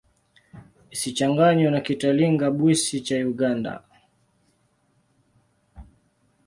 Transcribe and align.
Isichanganywe 0.95 1.69
na 1.71 1.81
Kitalinga-Bwisi 1.85 2.95
cha 3.05 3.17
Uganda. 3.31 3.73